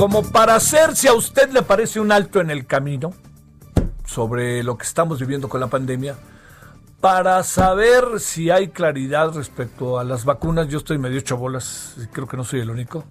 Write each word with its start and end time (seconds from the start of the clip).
Como 0.00 0.22
para 0.22 0.54
hacer, 0.54 0.96
si 0.96 1.08
a 1.08 1.12
usted 1.12 1.50
le 1.50 1.60
parece 1.60 2.00
un 2.00 2.10
alto 2.10 2.40
en 2.40 2.50
el 2.50 2.64
camino 2.64 3.12
sobre 4.06 4.62
lo 4.62 4.78
que 4.78 4.84
estamos 4.84 5.20
viviendo 5.20 5.50
con 5.50 5.60
la 5.60 5.66
pandemia, 5.66 6.16
para 7.02 7.42
saber 7.42 8.18
si 8.18 8.48
hay 8.48 8.68
claridad 8.68 9.34
respecto 9.34 9.98
a 9.98 10.04
las 10.04 10.24
vacunas, 10.24 10.68
yo 10.68 10.78
estoy 10.78 10.96
medio 10.96 11.18
ocho 11.18 11.36
bolas, 11.36 11.96
creo 12.12 12.26
que 12.26 12.38
no 12.38 12.44
soy 12.44 12.60
el 12.60 12.70
único, 12.70 13.04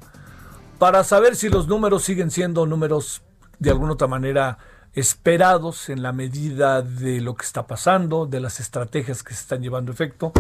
para 0.80 1.04
saber 1.04 1.36
si 1.36 1.50
los 1.50 1.68
números 1.68 2.02
siguen 2.02 2.32
siendo 2.32 2.66
números 2.66 3.22
de 3.60 3.70
alguna 3.70 3.94
otra 3.94 4.08
manera 4.08 4.58
esperados 4.94 5.90
en 5.90 6.02
la 6.02 6.12
medida 6.12 6.82
de 6.82 7.22
lo 7.22 7.36
que 7.36 7.46
está 7.46 7.68
pasando, 7.68 8.26
de 8.26 8.40
las 8.40 8.60
estrategias 8.60 9.22
que 9.22 9.36
se 9.36 9.42
están 9.42 9.62
llevando 9.62 9.92
a 9.92 9.94
efecto. 9.94 10.34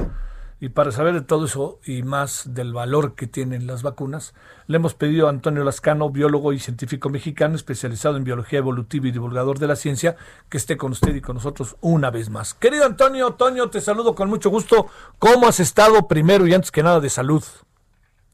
Y 0.62 0.70
para 0.70 0.92
saber 0.92 1.14
de 1.14 1.22
todo 1.22 1.46
eso 1.46 1.80
y 1.86 2.04
más 2.04 2.54
del 2.54 2.74
valor 2.74 3.16
que 3.16 3.28
tienen 3.28 3.66
las 3.66 3.82
vacunas, 3.82 4.34
le 4.68 4.76
hemos 4.76 4.94
pedido 4.94 5.28
a 5.28 5.30
Antonio 5.30 5.64
Lascano, 5.64 6.10
biólogo 6.10 6.52
y 6.52 6.60
científico 6.60 7.10
mexicano 7.10 7.56
especializado 7.56 8.18
en 8.18 8.26
biología 8.26 8.60
evolutiva 8.60 9.08
y 9.08 9.12
divulgador 9.12 9.58
de 9.60 9.68
la 9.68 9.78
ciencia, 9.78 10.18
que 10.50 10.58
esté 10.58 10.76
con 10.76 10.92
usted 10.92 11.16
y 11.16 11.22
con 11.22 11.36
nosotros 11.36 11.78
una 11.80 12.10
vez 12.10 12.30
más. 12.30 12.54
Querido 12.54 12.86
Antonio, 12.86 13.36
Toño, 13.36 13.70
te 13.70 13.80
saludo 13.80 14.16
con 14.16 14.30
mucho 14.30 14.50
gusto. 14.50 14.88
¿Cómo 15.18 15.48
has 15.48 15.62
estado 15.62 16.10
primero 16.10 16.46
y 16.46 16.54
antes 16.54 16.72
que 16.72 16.84
nada 16.84 17.00
de 17.00 17.10
salud? 17.10 17.44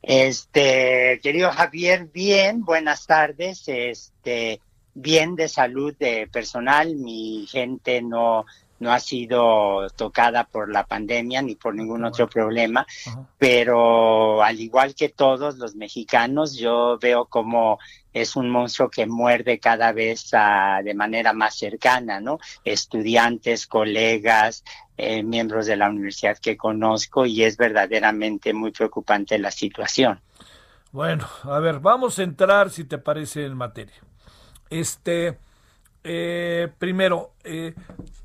Este, 0.01 1.19
querido 1.21 1.51
Javier, 1.51 2.09
bien, 2.11 2.65
buenas 2.65 3.05
tardes. 3.05 3.63
Este, 3.67 4.61
bien 4.95 5.35
de 5.35 5.47
salud 5.47 5.93
de 5.99 6.27
personal, 6.31 6.95
mi 6.95 7.45
gente 7.47 8.01
no 8.01 8.45
no 8.79 8.91
ha 8.91 8.99
sido 8.99 9.89
tocada 9.95 10.43
por 10.43 10.71
la 10.71 10.85
pandemia 10.85 11.41
ni 11.41 11.55
por 11.55 11.75
ningún 11.75 12.03
otro 12.05 12.27
problema, 12.27 12.85
pero 13.37 14.43
al 14.43 14.59
igual 14.59 14.95
que 14.95 15.09
todos 15.09 15.57
los 15.57 15.75
mexicanos, 15.75 16.55
yo 16.55 16.97
veo 16.99 17.25
como 17.25 17.79
es 18.13 18.35
un 18.37 18.49
monstruo 18.49 18.89
que 18.89 19.05
muerde 19.05 19.59
cada 19.59 19.91
vez 19.91 20.31
de 20.83 20.93
manera 20.93 21.33
más 21.33 21.55
cercana, 21.55 22.21
¿no? 22.21 22.39
Estudiantes, 22.63 23.67
colegas, 23.67 24.63
eh, 24.97 25.21
miembros 25.23 25.65
de 25.65 25.75
la 25.75 25.89
universidad 25.89 26.37
que 26.37 26.55
conozco 26.55 27.25
y 27.25 27.43
es 27.43 27.57
verdaderamente 27.57 28.53
muy 28.53 28.71
preocupante 28.71 29.37
la 29.37 29.51
situación. 29.51 30.21
Bueno, 30.93 31.27
a 31.43 31.59
ver, 31.59 31.81
vamos 31.81 32.17
a 32.19 32.23
entrar, 32.23 32.69
si 32.69 32.85
te 32.85 32.97
parece, 32.97 33.45
en 33.45 33.57
materia. 33.57 33.95
Este, 34.69 35.37
eh, 36.05 36.69
primero, 36.77 37.33
eh, 37.43 37.73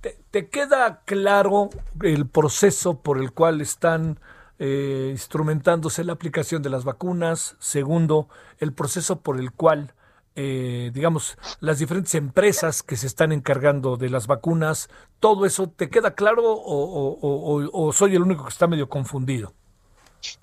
te, 0.00 0.19
queda 0.30 1.02
claro 1.04 1.70
el 2.02 2.26
proceso 2.26 3.00
por 3.00 3.18
el 3.18 3.32
cual 3.32 3.60
están 3.60 4.20
eh, 4.58 5.08
instrumentándose 5.10 6.04
la 6.04 6.12
aplicación 6.12 6.62
de 6.62 6.70
las 6.70 6.84
vacunas? 6.84 7.56
Segundo, 7.58 8.28
el 8.58 8.72
proceso 8.72 9.20
por 9.20 9.38
el 9.38 9.52
cual, 9.52 9.94
digamos, 10.34 11.36
las 11.60 11.78
diferentes 11.78 12.14
empresas 12.14 12.82
que 12.82 12.96
se 12.96 13.06
están 13.06 13.30
encargando 13.30 13.98
de 13.98 14.08
las 14.08 14.26
vacunas, 14.26 14.88
¿todo 15.18 15.44
eso 15.44 15.68
te 15.68 15.90
queda 15.90 16.14
claro 16.14 16.42
o 16.44 17.92
soy 17.92 18.16
el 18.16 18.22
único 18.22 18.44
que 18.44 18.48
está 18.48 18.66
medio 18.66 18.88
confundido? 18.88 19.52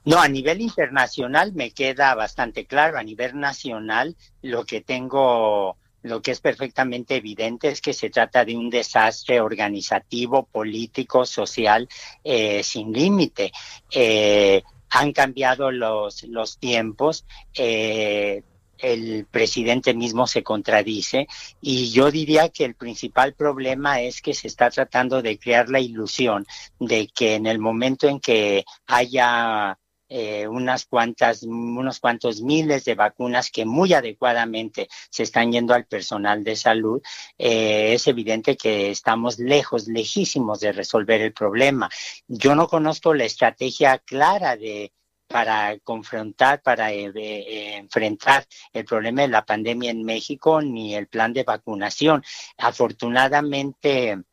No, 0.05 0.19
a 0.19 0.27
nivel 0.27 0.61
internacional 0.61 1.53
me 1.53 1.71
queda 1.71 2.15
bastante 2.15 2.65
claro. 2.65 2.97
A 2.97 3.03
nivel 3.03 3.39
nacional, 3.39 4.15
lo 4.41 4.65
que 4.65 4.81
tengo 4.81 5.77
lo 6.03 6.21
que 6.21 6.31
es 6.31 6.39
perfectamente 6.39 7.15
evidente 7.15 7.69
es 7.69 7.81
que 7.81 7.93
se 7.93 8.09
trata 8.09 8.45
de 8.45 8.55
un 8.55 8.69
desastre 8.69 9.41
organizativo, 9.41 10.43
político, 10.45 11.25
social, 11.25 11.87
eh, 12.23 12.63
sin 12.63 12.93
límite. 12.93 13.51
Eh, 13.91 14.63
han 14.89 15.11
cambiado 15.11 15.71
los, 15.71 16.23
los 16.23 16.57
tiempos. 16.57 17.25
Eh, 17.53 18.43
el 18.79 19.25
presidente 19.25 19.95
mismo 19.95 20.27
se 20.27 20.43
contradice 20.43 21.27
y 21.61 21.89
yo 21.89 22.11
diría 22.11 22.49
que 22.49 22.63
el 22.63 22.75
principal 22.75 23.33
problema 23.33 24.01
es 24.01 24.21
que 24.21 24.35
se 24.35 24.47
está 24.47 24.69
tratando 24.69 25.23
de 25.23 25.39
crear 25.39 25.67
la 25.69 25.79
ilusión 25.79 26.45
de 26.79 27.07
que 27.07 27.33
en 27.33 27.47
el 27.47 27.57
momento 27.57 28.07
en 28.07 28.19
que 28.19 28.65
haya 28.85 29.79
eh, 30.09 30.47
unas 30.47 30.85
cuantas, 30.85 31.43
unos 31.43 31.99
cuantos 31.99 32.41
miles 32.41 32.85
de 32.85 32.95
vacunas 32.95 33.51
que 33.51 33.65
muy 33.65 33.93
adecuadamente 33.93 34.87
se 35.09 35.23
están 35.23 35.51
yendo 35.51 35.73
al 35.73 35.85
personal 35.85 36.45
de 36.45 36.55
salud, 36.55 37.01
eh, 37.37 37.93
es 37.93 38.07
evidente 38.07 38.55
que 38.55 38.89
estamos 38.89 39.37
lejos, 39.37 39.87
lejísimos 39.87 40.61
de 40.61 40.71
resolver 40.71 41.19
el 41.21 41.33
problema. 41.33 41.89
Yo 42.25 42.55
no 42.55 42.69
conozco 42.69 43.13
la 43.13 43.25
estrategia 43.25 43.97
clara 43.99 44.55
de 44.55 44.93
para 45.27 45.77
confrontar, 45.79 46.61
para 46.61 46.93
eh, 46.93 47.75
enfrentar 47.75 48.47
el 48.71 48.85
problema 48.85 49.23
de 49.23 49.27
la 49.27 49.45
pandemia 49.45 49.91
en 49.91 50.05
México, 50.05 50.61
ni 50.61 50.95
el 50.95 51.07
plan 51.07 51.33
de 51.33 51.43
vacunación. 51.43 52.23
Afortunadamente, 52.57 54.23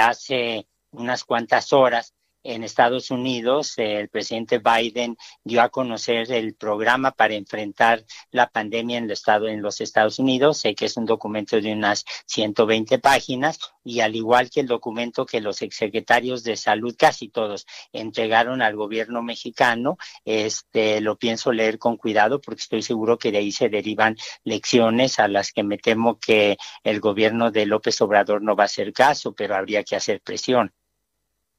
hace 0.00 0.66
unas 0.90 1.22
cuantas 1.22 1.72
horas 1.72 2.15
en 2.46 2.62
Estados 2.62 3.10
Unidos, 3.10 3.74
el 3.76 4.08
presidente 4.08 4.58
Biden 4.60 5.16
dio 5.42 5.62
a 5.62 5.68
conocer 5.68 6.30
el 6.30 6.54
programa 6.54 7.10
para 7.10 7.34
enfrentar 7.34 8.04
la 8.30 8.48
pandemia 8.48 8.98
en, 8.98 9.10
estado, 9.10 9.48
en 9.48 9.62
los 9.62 9.80
Estados 9.80 10.18
Unidos. 10.18 10.58
Sé 10.58 10.74
que 10.74 10.86
es 10.86 10.96
un 10.96 11.06
documento 11.06 11.60
de 11.60 11.72
unas 11.72 12.04
120 12.26 12.98
páginas 13.00 13.58
y 13.84 14.00
al 14.00 14.14
igual 14.14 14.48
que 14.50 14.60
el 14.60 14.66
documento 14.66 15.26
que 15.26 15.40
los 15.40 15.60
exsecretarios 15.62 16.44
de 16.44 16.56
salud, 16.56 16.94
casi 16.96 17.28
todos, 17.28 17.66
entregaron 17.92 18.62
al 18.62 18.76
gobierno 18.76 19.22
mexicano, 19.22 19.98
este, 20.24 21.00
lo 21.00 21.16
pienso 21.16 21.52
leer 21.52 21.78
con 21.78 21.96
cuidado 21.96 22.40
porque 22.40 22.62
estoy 22.62 22.82
seguro 22.82 23.18
que 23.18 23.32
de 23.32 23.38
ahí 23.38 23.52
se 23.52 23.68
derivan 23.68 24.16
lecciones 24.44 25.18
a 25.18 25.28
las 25.28 25.52
que 25.52 25.64
me 25.64 25.78
temo 25.78 26.18
que 26.18 26.56
el 26.84 27.00
gobierno 27.00 27.50
de 27.50 27.66
López 27.66 28.00
Obrador 28.00 28.42
no 28.42 28.54
va 28.54 28.64
a 28.64 28.66
hacer 28.66 28.92
caso, 28.92 29.34
pero 29.34 29.56
habría 29.56 29.82
que 29.82 29.96
hacer 29.96 30.20
presión 30.20 30.72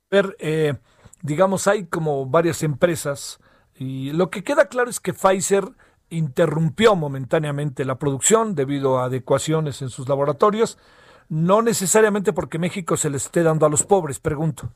ver, 0.09 0.35
eh, 0.39 0.75
digamos, 1.21 1.67
hay 1.67 1.85
como 1.85 2.25
varias 2.25 2.63
empresas 2.63 3.39
y 3.75 4.11
lo 4.11 4.29
que 4.29 4.43
queda 4.43 4.67
claro 4.67 4.89
es 4.89 4.99
que 4.99 5.13
Pfizer 5.13 5.65
interrumpió 6.09 6.95
momentáneamente 6.95 7.83
la 7.85 7.99
producción 7.99 8.55
debido 8.55 8.99
a 8.99 9.05
adecuaciones 9.05 9.81
en 9.81 9.89
sus 9.89 10.07
laboratorios, 10.07 10.77
no 11.29 11.61
necesariamente 11.61 12.31
porque 12.31 12.57
México 12.57 12.95
se 12.95 13.09
le 13.09 13.17
esté 13.17 13.43
dando 13.43 13.65
a 13.65 13.69
los 13.69 13.83
pobres, 13.83 14.19
pregunto. 14.19 14.71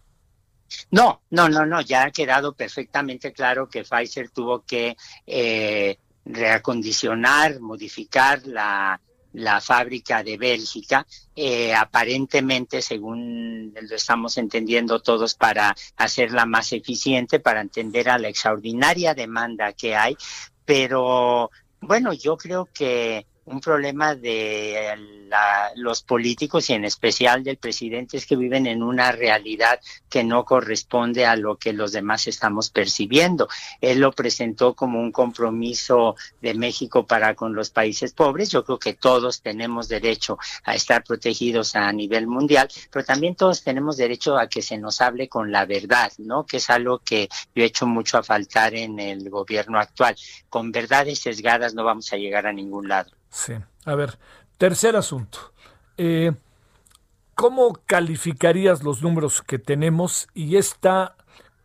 No, 0.89 1.21
no, 1.29 1.49
no, 1.49 1.65
no, 1.65 1.81
ya 1.81 2.05
ha 2.05 2.11
quedado 2.11 2.53
perfectamente 2.53 3.33
claro 3.33 3.67
que 3.67 3.83
Pfizer 3.83 4.29
tuvo 4.29 4.63
que 4.63 4.95
eh, 5.25 5.97
reacondicionar, 6.25 7.59
modificar 7.59 8.45
la, 8.45 8.99
la 9.33 9.61
fábrica 9.61 10.23
de 10.23 10.37
Bélgica, 10.37 11.05
eh, 11.35 11.73
aparentemente, 11.73 12.81
según 12.81 13.73
lo 13.73 13.95
estamos 13.95 14.37
entendiendo 14.37 14.99
todos, 14.99 15.35
para 15.35 15.75
hacerla 15.97 16.45
más 16.45 16.73
eficiente, 16.73 17.39
para 17.39 17.61
atender 17.61 18.09
a 18.09 18.17
la 18.17 18.29
extraordinaria 18.29 19.13
demanda 19.13 19.73
que 19.73 19.95
hay. 19.95 20.17
Pero 20.65 21.49
bueno, 21.79 22.13
yo 22.13 22.37
creo 22.37 22.67
que 22.73 23.25
un 23.45 23.59
problema 23.59 24.15
de 24.15 24.97
los 25.75 26.03
políticos 26.03 26.69
y 26.69 26.73
en 26.73 26.85
especial 26.85 27.43
del 27.43 27.57
presidente 27.57 28.17
es 28.17 28.25
que 28.25 28.35
viven 28.35 28.67
en 28.67 28.83
una 28.83 29.11
realidad 29.11 29.79
que 30.09 30.23
no 30.23 30.43
corresponde 30.43 31.25
a 31.25 31.35
lo 31.35 31.57
que 31.57 31.73
los 31.73 31.93
demás 31.93 32.27
estamos 32.27 32.69
percibiendo. 32.69 33.47
Él 33.79 33.99
lo 33.99 34.11
presentó 34.11 34.73
como 34.73 34.99
un 34.99 35.11
compromiso 35.11 36.15
de 36.41 36.53
México 36.53 37.05
para 37.07 37.33
con 37.33 37.55
los 37.55 37.69
países 37.69 38.13
pobres. 38.13 38.49
Yo 38.49 38.63
creo 38.65 38.77
que 38.77 38.93
todos 38.93 39.41
tenemos 39.41 39.87
derecho 39.87 40.37
a 40.63 40.75
estar 40.75 41.03
protegidos 41.03 41.75
a 41.75 41.91
nivel 41.93 42.27
mundial, 42.27 42.67
pero 42.91 43.05
también 43.05 43.35
todos 43.35 43.63
tenemos 43.63 43.97
derecho 43.97 44.37
a 44.37 44.47
que 44.47 44.61
se 44.61 44.77
nos 44.77 45.01
hable 45.01 45.29
con 45.29 45.51
la 45.51 45.65
verdad, 45.65 46.11
¿no? 46.17 46.45
Que 46.45 46.57
es 46.57 46.69
algo 46.69 46.99
que 46.99 47.29
yo 47.55 47.63
he 47.63 47.67
hecho 47.67 47.87
mucho 47.87 48.17
a 48.17 48.23
faltar 48.23 48.75
en 48.75 48.99
el 48.99 49.29
gobierno 49.29 49.79
actual. 49.79 50.15
Con 50.49 50.71
verdades 50.71 51.19
sesgadas 51.19 51.73
no 51.73 51.83
vamos 51.83 52.11
a 52.11 52.17
llegar 52.17 52.45
a 52.45 52.53
ningún 52.53 52.89
lado. 52.89 53.20
Sí. 53.31 53.53
A 53.85 53.95
ver, 53.95 54.19
tercer 54.57 54.95
asunto. 54.95 55.53
Eh, 55.97 56.31
¿Cómo 57.33 57.73
calificarías 57.87 58.83
los 58.83 59.01
números 59.01 59.41
que 59.41 59.57
tenemos 59.57 60.27
y 60.35 60.57
esta 60.57 61.15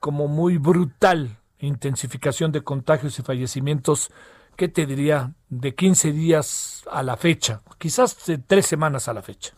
como 0.01 0.29
muy 0.29 0.57
brutal 0.57 1.39
intensificación 1.59 2.53
de 2.53 2.63
contagios 2.63 3.19
y 3.19 3.23
fallecimientos 3.23 4.11
¿qué 4.57 4.69
te 4.69 4.87
diría? 4.87 5.33
De 5.49 5.75
15 5.75 6.13
días 6.13 6.83
a 6.91 7.03
la 7.03 7.17
fecha, 7.17 7.63
quizás 7.79 8.27
de 8.27 8.39
tres 8.39 8.67
semanas 8.67 9.07
a 9.09 9.13
la 9.13 9.23
fecha. 9.23 9.53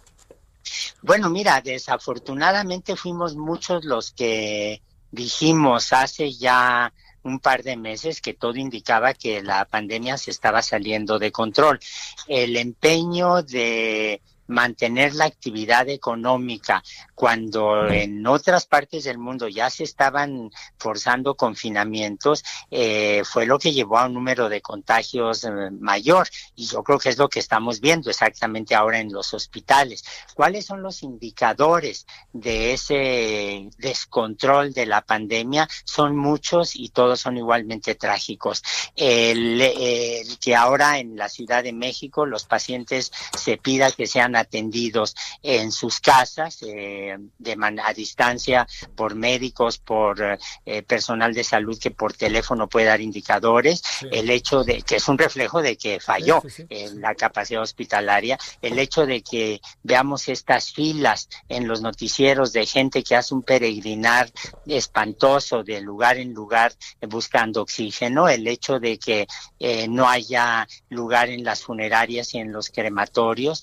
Bueno, 1.01 1.31
mira, 1.31 1.61
desafortunadamente 1.63 2.97
fuimos 2.97 3.37
muchos 3.37 3.85
los 3.85 4.13
que 4.13 4.83
dijimos 5.11 5.93
hace 5.93 6.33
ya 6.33 6.93
un 7.23 7.38
par 7.41 7.62
de 7.62 7.76
meses 7.76 8.20
que 8.20 8.35
todo 8.35 8.56
indicaba 8.56 9.15
que 9.15 9.43
la 9.43 9.65
pandemia 9.65 10.17
se 10.17 10.31
estaba 10.31 10.62
saliendo 10.62 11.19
de 11.19 11.32
control. 11.32 11.81
El 12.26 12.56
empeño 12.56 13.43
de 13.43 14.20
mantener 14.49 15.15
la 15.15 15.27
actividad 15.27 15.89
económica 15.89 16.83
cuando 17.15 17.87
en 17.89 18.27
otras 18.27 18.67
partes 18.67 19.05
del 19.05 19.19
mundo 19.19 19.49
ya 19.49 19.71
se 19.71 19.85
estaban 19.85 20.50
forzando 20.79 21.37
confinamientos, 21.37 22.45
eh, 22.71 23.23
fue 23.25 23.47
lo 23.47 23.59
que 23.59 23.73
llevó 23.73 23.99
a 23.99 24.06
un 24.06 24.15
número 24.15 24.49
de 24.49 24.61
contagios 24.61 25.45
eh, 25.45 25.50
mayor. 25.81 26.29
Y 26.55 26.67
yo 26.67 26.83
creo 26.83 26.99
que 26.99 27.11
es 27.11 27.19
lo 27.19 27.29
que 27.29 27.41
estamos 27.41 27.81
viendo 27.81 28.11
exactamente 28.11 28.75
ahora 28.75 29.00
en 29.00 29.12
los 29.12 29.35
hospitales. 29.35 30.05
¿Cuáles 30.35 30.67
son 30.67 30.83
los 30.83 31.03
indicadores 31.03 32.06
de 32.33 32.73
ese 32.73 33.69
descontrol 33.79 34.73
de 34.73 34.87
la 34.87 35.03
pandemia? 35.03 35.69
Son 35.85 36.17
muchos 36.17 36.75
y 36.75 36.89
todos 36.91 37.21
son 37.21 37.37
igualmente 37.37 37.95
trágicos. 37.97 38.62
El, 38.97 39.61
el 39.61 40.39
que 40.39 40.55
ahora 40.55 40.99
en 40.99 41.17
la 41.17 41.29
Ciudad 41.29 41.62
de 41.62 41.73
México 41.73 42.27
los 42.27 42.45
pacientes 42.45 43.12
se 43.37 43.56
pida 43.59 43.91
que 43.91 44.06
sean 44.06 44.37
atendidos 44.38 45.14
en 45.43 45.73
sus 45.73 46.00
casas 46.00 46.58
eh, 46.62 47.17
de 47.38 47.56
a 47.82 47.93
distancia 47.93 48.67
por 48.94 49.14
médicos, 49.14 49.79
por 49.79 50.38
eh, 50.64 50.82
personal 50.82 51.35
de 51.35 51.44
salud 51.44 51.79
que 51.79 51.90
por 51.90 52.12
teléfono 52.12 52.69
puede 52.69 52.87
dar 52.87 53.00
indicadores, 53.00 53.82
el 54.11 54.31
hecho 54.31 54.64
de 54.64 54.82
que 54.82 54.96
es 54.96 55.08
un 55.08 55.19
reflejo 55.19 55.61
de 55.61 55.76
que 55.76 56.00
falló 56.00 56.43
en 56.69 57.00
la 57.00 57.14
capacidad 57.14 57.62
hospitalaria, 57.62 58.38
el 58.62 58.79
hecho 58.79 59.06
de 59.06 59.23
que 59.23 59.61
veamos 59.82 60.29
estas 60.29 60.73
filas 60.73 61.29
en 61.49 61.69
los 61.69 61.81
noticieros 61.82 62.52
de 62.52 62.67
gente 62.67 63.02
que 63.02 63.17
hace 63.17 63.35
un 63.35 63.43
peregrinar 63.43 64.31
espantoso 64.67 65.64
de 65.64 65.81
lugar 65.81 66.17
en 66.19 66.32
lugar 66.32 66.73
buscando 67.08 67.62
oxígeno, 67.62 68.29
el 68.29 68.46
hecho 68.46 68.79
de 68.79 68.99
que 68.99 69.26
eh, 69.58 69.88
no 69.88 70.08
haya 70.08 70.67
lugar 70.88 71.29
en 71.29 71.44
las 71.44 71.62
funerarias 71.62 72.35
y 72.35 72.38
en 72.38 72.52
los 72.52 72.70
crematorios, 72.70 73.62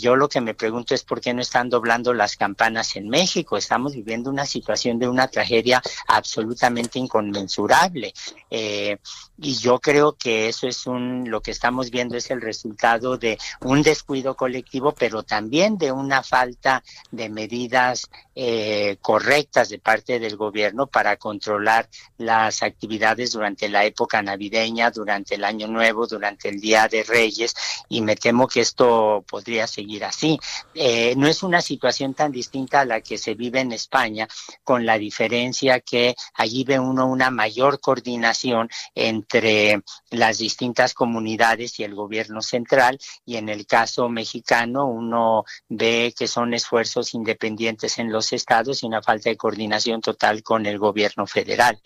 yo 0.00 0.07
lo 0.16 0.28
que 0.28 0.40
me 0.40 0.54
pregunto 0.54 0.94
es 0.94 1.02
por 1.02 1.20
qué 1.20 1.34
no 1.34 1.42
están 1.42 1.68
doblando 1.68 2.12
las 2.14 2.36
campanas 2.36 2.96
en 2.96 3.08
México. 3.08 3.56
Estamos 3.56 3.94
viviendo 3.94 4.30
una 4.30 4.46
situación 4.46 4.98
de 4.98 5.08
una 5.08 5.28
tragedia 5.28 5.82
absolutamente 6.06 6.98
inconmensurable. 6.98 8.12
Eh, 8.50 8.98
y 9.40 9.54
yo 9.54 9.78
creo 9.78 10.14
que 10.14 10.48
eso 10.48 10.66
es 10.66 10.86
un, 10.86 11.30
lo 11.30 11.40
que 11.40 11.52
estamos 11.52 11.90
viendo 11.90 12.16
es 12.16 12.30
el 12.30 12.40
resultado 12.40 13.16
de 13.16 13.38
un 13.60 13.82
descuido 13.82 14.34
colectivo, 14.34 14.92
pero 14.92 15.22
también 15.22 15.78
de 15.78 15.92
una 15.92 16.22
falta 16.22 16.82
de 17.12 17.28
medidas 17.28 18.10
eh, 18.34 18.96
correctas 19.00 19.68
de 19.68 19.78
parte 19.78 20.18
del 20.18 20.36
gobierno 20.36 20.86
para 20.86 21.16
controlar 21.16 21.88
las 22.18 22.62
actividades 22.62 23.32
durante 23.32 23.68
la 23.68 23.84
época 23.84 24.22
navideña, 24.22 24.90
durante 24.90 25.36
el 25.36 25.44
Año 25.44 25.68
Nuevo, 25.68 26.06
durante 26.06 26.48
el 26.48 26.60
Día 26.60 26.88
de 26.88 27.04
Reyes, 27.04 27.54
y 27.88 28.00
me 28.00 28.16
temo 28.16 28.48
que 28.48 28.60
esto 28.60 29.24
podría 29.28 29.66
seguir 29.66 29.97
así. 30.04 30.38
Eh, 30.74 31.14
no 31.16 31.26
es 31.26 31.42
una 31.42 31.60
situación 31.60 32.14
tan 32.14 32.32
distinta 32.32 32.80
a 32.80 32.84
la 32.84 33.00
que 33.00 33.18
se 33.18 33.34
vive 33.34 33.60
en 33.60 33.72
España, 33.72 34.28
con 34.64 34.86
la 34.86 34.98
diferencia 34.98 35.80
que 35.80 36.14
allí 36.34 36.64
ve 36.64 36.78
uno 36.78 37.06
una 37.06 37.30
mayor 37.30 37.80
coordinación 37.80 38.68
entre 38.94 39.82
las 40.10 40.38
distintas 40.38 40.94
comunidades 40.94 41.78
y 41.80 41.84
el 41.84 41.94
gobierno 41.94 42.42
central, 42.42 42.98
y 43.24 43.36
en 43.36 43.48
el 43.48 43.66
caso 43.66 44.08
mexicano 44.08 44.86
uno 44.86 45.44
ve 45.68 46.14
que 46.16 46.28
son 46.28 46.54
esfuerzos 46.54 47.14
independientes 47.14 47.98
en 47.98 48.12
los 48.12 48.32
estados 48.32 48.82
y 48.82 48.86
una 48.86 49.02
falta 49.02 49.30
de 49.30 49.36
coordinación 49.36 50.00
total 50.00 50.42
con 50.42 50.66
el 50.66 50.78
gobierno 50.78 51.26
federal 51.26 51.80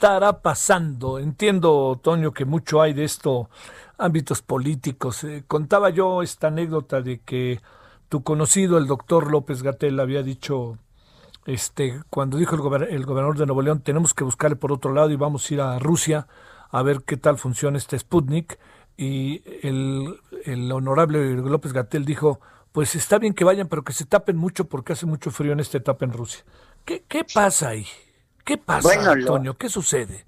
estará 0.00 0.40
pasando? 0.40 1.18
Entiendo, 1.18 2.00
Toño, 2.02 2.32
que 2.32 2.46
mucho 2.46 2.80
hay 2.80 2.94
de 2.94 3.04
esto, 3.04 3.50
ámbitos 4.00 4.42
políticos. 4.42 5.24
Eh, 5.24 5.44
contaba 5.46 5.90
yo 5.90 6.22
esta 6.22 6.48
anécdota 6.48 7.02
de 7.02 7.20
que 7.20 7.60
tu 8.08 8.22
conocido, 8.22 8.78
el 8.78 8.86
doctor 8.86 9.30
López 9.30 9.62
Gatel, 9.62 10.00
había 10.00 10.22
dicho, 10.22 10.78
este, 11.46 12.02
cuando 12.10 12.38
dijo 12.38 12.56
el, 12.56 12.82
el 12.88 13.06
gobernador 13.06 13.38
de 13.38 13.46
Nuevo 13.46 13.62
León, 13.62 13.80
tenemos 13.80 14.14
que 14.14 14.24
buscarle 14.24 14.56
por 14.56 14.72
otro 14.72 14.92
lado 14.92 15.10
y 15.10 15.16
vamos 15.16 15.48
a 15.48 15.54
ir 15.54 15.60
a 15.60 15.78
Rusia 15.78 16.26
a 16.70 16.82
ver 16.82 17.02
qué 17.02 17.16
tal 17.16 17.38
funciona 17.38 17.78
este 17.78 17.98
Sputnik. 17.98 18.58
Y 18.96 19.42
el, 19.62 20.18
el 20.44 20.70
honorable 20.72 21.34
López 21.36 21.72
Gatel 21.72 22.04
dijo, 22.04 22.40
pues 22.72 22.94
está 22.94 23.18
bien 23.18 23.34
que 23.34 23.44
vayan, 23.44 23.68
pero 23.68 23.82
que 23.82 23.92
se 23.92 24.04
tapen 24.04 24.36
mucho 24.36 24.66
porque 24.66 24.92
hace 24.92 25.06
mucho 25.06 25.30
frío 25.30 25.52
en 25.52 25.60
esta 25.60 25.78
etapa 25.78 26.04
en 26.04 26.12
Rusia. 26.12 26.44
¿Qué, 26.84 27.04
qué 27.08 27.24
pasa 27.24 27.70
ahí? 27.70 27.86
¿Qué 28.44 28.58
pasa, 28.58 29.12
Antonio? 29.12 29.56
¿Qué 29.56 29.68
sucede? 29.68 30.26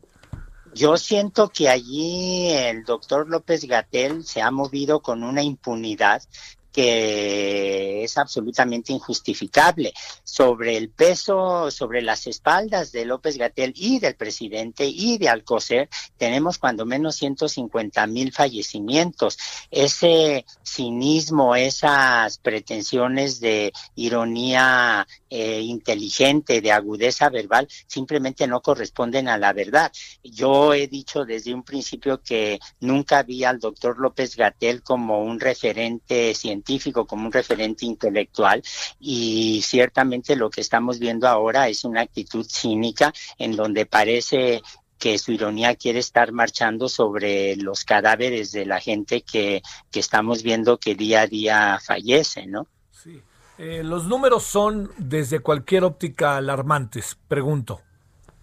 Yo 0.75 0.97
siento 0.97 1.51
que 1.51 1.69
allí 1.69 2.49
el 2.51 2.85
doctor 2.85 3.29
López 3.29 3.65
Gatel 3.65 4.25
se 4.25 4.41
ha 4.41 4.51
movido 4.51 5.01
con 5.01 5.23
una 5.23 5.43
impunidad 5.43 6.23
que 6.73 8.03
es 8.03 8.17
absolutamente 8.17 8.93
injustificable. 8.93 9.93
Sobre 10.25 10.77
el 10.77 10.91
peso, 10.91 11.71
sobre 11.71 12.03
las 12.03 12.27
espaldas 12.27 12.91
de 12.93 13.05
López 13.05 13.37
Gatel 13.37 13.75
y 13.77 13.99
del 13.99 14.17
presidente 14.17 14.87
y 14.87 15.19
de 15.19 15.29
Alcocer, 15.29 15.89
tenemos 16.17 16.59
cuando 16.59 16.87
menos 16.87 17.17
150 17.17 18.07
mil 18.07 18.33
fallecimientos. 18.33 19.37
Ese 19.71 20.47
cinismo, 20.65 21.55
esas 21.55 22.39
pretensiones 22.39 23.41
de 23.41 23.73
ironía 23.95 25.07
eh, 25.29 25.61
inteligente, 25.61 26.61
de 26.61 26.73
agudeza 26.73 27.29
verbal, 27.29 27.69
simplemente 27.87 28.47
no 28.47 28.63
corresponden 28.63 29.29
a 29.29 29.37
la 29.37 29.53
verdad. 29.53 29.93
Yo 30.23 30.73
he 30.73 30.87
dicho 30.87 31.25
desde 31.25 31.53
un 31.53 31.63
principio 31.63 32.23
que 32.23 32.59
nunca 32.81 33.23
vi 33.23 33.45
al 33.45 33.59
doctor 33.59 33.99
López 33.99 34.37
Gatel 34.37 34.83
como 34.83 35.23
un 35.23 35.39
referente 35.39 36.35
científico 36.35 36.62
científico, 36.63 37.07
como 37.07 37.27
un 37.27 37.33
referente 37.33 37.87
intelectual 37.87 38.63
y 39.01 39.61
ciertamente 39.63 40.37
lo 40.37 40.51
que 40.51 40.61
estamos 40.61 40.99
viendo 40.99 41.27
ahora 41.29 41.69
es 41.69 41.85
una 41.85 42.03
actitud 42.03 42.47
cínica 42.49 43.13
en 43.39 43.57
donde 43.57 43.87
parece 43.87 44.63
que 44.99 45.19
su 45.19 45.33
ironía 45.33 45.75
quiere 45.75 45.99
estar 45.99 46.31
marchando 46.31 46.89
sobre 46.89 47.57
los 47.57 47.85
cadáveres 47.85 48.53
de 48.53 48.67
la 48.67 48.81
gente 48.81 49.23
que, 49.23 49.61
que 49.91 50.01
estamos 50.01 50.45
viendo 50.45 50.79
que 50.79 50.95
día 50.95 51.23
a 51.23 51.27
día 51.27 51.81
fallece, 51.85 52.47
¿no? 52.47 52.69
Sí. 52.93 53.21
Eh, 53.59 53.83
los 53.83 54.07
números 54.07 54.45
son 54.45 54.93
desde 54.97 55.41
cualquier 55.41 55.85
óptica 55.85 56.37
alarmantes, 56.37 57.19
pregunto. 57.27 57.81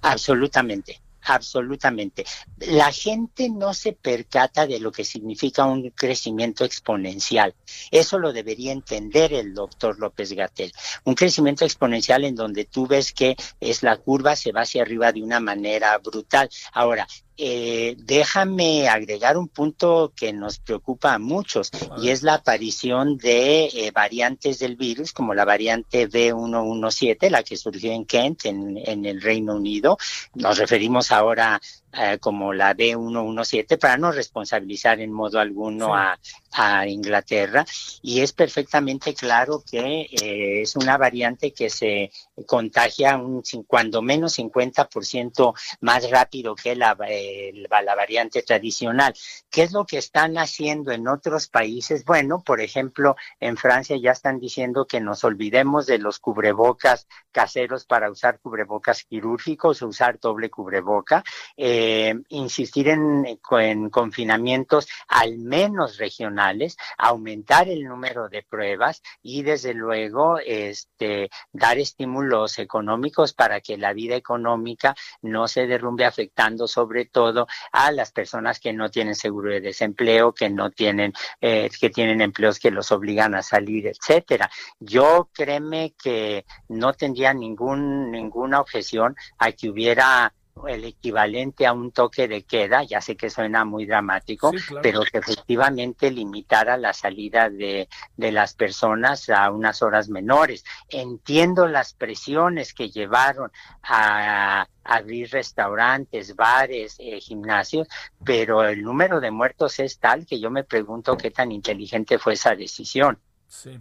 Absolutamente. 0.02 1.02
Absolutamente. 1.24 2.26
La 2.58 2.92
gente 2.92 3.50
no 3.50 3.74
se 3.74 3.94
percata 3.94 4.66
de 4.66 4.80
lo 4.80 4.92
que 4.92 5.04
significa 5.04 5.66
un 5.66 5.90
crecimiento 5.92 6.66
exponencial. 6.66 7.56
Eso 7.92 8.20
lo 8.20 8.34
debería 8.34 8.72
entender 8.72 9.34
el 9.34 9.54
doctor 9.54 10.00
López 10.00 10.34
Gatel. 10.34 10.72
Un 11.04 11.16
crecimiento 11.16 11.66
exponencial 11.66 12.24
en 12.24 12.36
donde 12.36 12.66
tú 12.66 12.88
ves 12.88 13.14
que 13.14 13.36
es 13.60 13.84
la 13.84 13.98
curva 13.98 14.36
se 14.36 14.52
va 14.52 14.62
hacia 14.62 14.82
arriba 14.82 15.12
de 15.12 15.24
una 15.24 15.40
manera 15.40 15.98
brutal. 15.98 16.50
Ahora, 16.74 17.08
eh, 17.42 17.96
déjame 17.98 18.90
agregar 18.90 19.38
un 19.38 19.48
punto 19.48 20.12
que 20.14 20.34
nos 20.34 20.60
preocupa 20.60 21.14
a 21.14 21.20
muchos 21.20 21.72
y 22.02 22.10
es 22.10 22.22
la 22.22 22.34
aparición 22.34 23.18
de 23.18 23.68
eh, 23.68 23.92
variantes 23.92 24.60
del 24.60 24.76
virus 24.76 25.14
como 25.14 25.34
la 25.34 25.46
variante 25.46 26.10
B117, 26.10 27.30
la 27.30 27.44
que 27.44 27.56
surgió 27.56 27.94
en 27.94 28.04
Kent, 28.04 28.44
en, 28.44 28.78
en 28.78 29.06
el 29.06 29.22
Reino 29.22 29.56
Unido. 29.56 29.98
Nos 30.34 30.58
referimos 30.58 31.14
ahora 31.14 31.62
eh, 31.92 32.20
como 32.20 32.54
la 32.54 32.76
B117 32.76 33.80
para 33.80 33.98
no 33.98 34.12
responsabilizar 34.12 35.00
en 35.00 35.12
modo 35.12 35.40
alguno 35.40 35.96
a, 35.96 36.20
a, 36.52 36.88
Inglaterra. 36.88 37.66
Y 38.04 38.22
es 38.22 38.32
perfectamente 38.32 39.16
claro 39.16 39.64
que 39.70 40.02
eh, 40.02 40.62
es 40.62 40.76
una 40.76 40.98
variante 40.98 41.52
que 41.52 41.72
se 41.72 42.12
contagia 42.46 43.18
un, 43.18 43.42
cuando 43.66 44.04
menos 44.04 44.38
50% 44.38 45.54
más 45.82 46.10
rápido 46.12 46.54
que 46.54 46.76
la, 46.76 46.96
la 46.96 47.96
variante 47.96 48.44
tradicional. 48.44 49.16
¿Qué 49.50 49.64
es 49.64 49.72
lo 49.72 49.86
que 49.88 49.98
están 49.98 50.38
haciendo 50.38 50.92
en 50.92 51.08
otros 51.08 51.48
países? 51.48 52.06
Bueno, 52.06 52.44
por 52.46 52.62
ejemplo, 52.62 53.16
en 53.40 53.58
Francia 53.58 53.98
ya 53.98 54.12
están 54.12 54.40
diciendo 54.40 54.86
que 54.86 55.02
nos 55.02 55.24
olvidemos 55.24 55.88
de 55.88 55.98
los 55.98 56.20
cubrebocas 56.20 57.08
caseros 57.32 57.86
para 57.86 58.12
usar 58.12 58.40
cubrebocas 58.40 59.04
quirúrgicos, 59.06 59.82
usar 59.82 60.20
doble 60.20 60.52
cubreboca. 60.52 61.24
Eh, 61.58 61.79
eh, 61.82 62.14
insistir 62.28 62.90
en, 62.90 63.26
en, 63.26 63.90
confinamientos 63.90 64.90
al 65.08 65.38
menos 65.38 65.98
regionales, 65.98 66.76
aumentar 66.98 67.70
el 67.70 67.86
número 67.86 68.28
de 68.28 68.44
pruebas 68.44 69.02
y 69.22 69.44
desde 69.44 69.74
luego 69.74 70.40
este, 70.40 71.30
dar 71.54 71.78
estímulo 71.78 72.10
estímulos 72.10 72.60
económicos 72.60 73.34
para 73.34 73.62
que 73.62 73.78
la 73.78 73.94
vida 73.94 74.16
económica 74.16 74.96
no 75.22 75.48
se 75.48 75.68
derrumbe 75.68 76.06
afectando 76.06 76.68
sobre 76.68 77.06
todo 77.06 77.48
a 77.72 77.92
las 77.92 78.12
personas 78.12 78.60
que 78.60 78.74
no 78.74 78.90
tienen 78.90 79.16
seguro 79.16 79.52
de 79.52 79.62
desempleo, 79.62 80.34
que 80.34 80.50
no 80.50 80.72
tienen, 80.72 81.14
eh, 81.40 81.70
que 81.80 81.90
tienen 81.90 82.20
empleos 82.22 82.60
que 82.60 82.72
los 82.72 82.92
obligan 82.92 83.36
a 83.36 83.44
salir, 83.44 83.88
etcétera. 83.88 84.50
Yo 84.80 85.30
créeme 85.34 85.94
que 86.02 86.46
no 86.68 86.94
tendría 86.94 87.34
ningún, 87.34 88.12
ninguna 88.12 88.60
objeción 88.60 89.16
a 89.38 89.52
que 89.52 89.70
hubiera 89.70 90.34
el 90.68 90.86
equivalente 90.86 91.66
a 91.66 91.74
un 91.74 91.92
toque 91.92 92.28
de 92.28 92.44
queda, 92.44 92.84
ya 92.84 93.02
sé 93.02 93.16
que 93.16 93.30
suena 93.30 93.66
muy 93.66 93.86
dramático, 93.86 94.52
pero 94.82 95.02
que 95.02 95.20
efectivamente 95.20 96.12
limitara 96.12 96.78
la 96.78 96.94
salida 96.94 97.50
de, 97.50 97.88
de, 98.18 98.32
las 98.32 98.54
personas 98.54 99.30
a 99.30 99.52
unas 99.52 99.82
horas 99.82 100.10
menores. 100.10 100.64
Entiendo 100.90 101.68
las 101.68 101.94
presiones 101.94 102.74
que 102.74 102.90
llevaron 102.90 103.52
a 103.84 104.68
abrir 104.84 105.30
restaurantes, 105.32 106.36
bares, 106.36 106.96
eh, 107.00 107.20
gimnasios, 107.20 107.88
pero 108.24 108.64
el 108.64 108.82
número 108.82 109.20
de 109.20 109.32
muertos 109.32 109.80
es 109.80 110.00
tal 110.00 110.26
que 110.26 110.40
yo 110.40 110.50
me 110.50 110.64
pregunto 110.64 111.16
qué 111.16 111.32
tan 111.32 111.52
inteligente 111.52 112.18
fue 112.18 112.34
esa 112.34 112.56
decisión. 112.56 113.20
Sí. 113.48 113.80